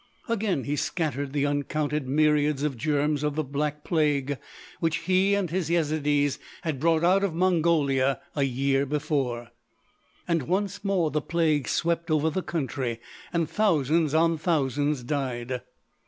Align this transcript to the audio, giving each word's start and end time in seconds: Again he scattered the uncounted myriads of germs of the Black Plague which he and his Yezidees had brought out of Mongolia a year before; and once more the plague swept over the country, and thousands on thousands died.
Again 0.27 0.63
he 0.63 0.75
scattered 0.75 1.31
the 1.31 1.45
uncounted 1.45 2.07
myriads 2.07 2.63
of 2.63 2.75
germs 2.75 3.21
of 3.21 3.35
the 3.35 3.43
Black 3.43 3.83
Plague 3.83 4.39
which 4.79 4.97
he 5.05 5.35
and 5.35 5.51
his 5.51 5.69
Yezidees 5.69 6.39
had 6.63 6.79
brought 6.79 7.03
out 7.03 7.23
of 7.23 7.35
Mongolia 7.35 8.19
a 8.35 8.41
year 8.41 8.87
before; 8.87 9.49
and 10.27 10.47
once 10.47 10.83
more 10.83 11.11
the 11.11 11.21
plague 11.21 11.67
swept 11.67 12.09
over 12.09 12.31
the 12.31 12.41
country, 12.41 12.99
and 13.31 13.47
thousands 13.47 14.15
on 14.15 14.39
thousands 14.39 15.03
died. 15.03 15.61